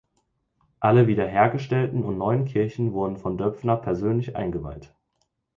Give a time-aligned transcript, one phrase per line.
[0.79, 4.95] Alle wiederhergestellten und neuen Kirchen wurden von Döpfner persönlich eingeweiht.